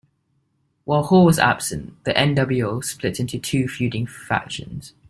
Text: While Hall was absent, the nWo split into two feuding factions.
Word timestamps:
While 0.85 1.03
Hall 1.03 1.25
was 1.25 1.37
absent, 1.37 2.03
the 2.05 2.13
nWo 2.15 2.83
split 2.83 3.19
into 3.19 3.37
two 3.37 3.67
feuding 3.67 4.07
factions. 4.07 4.93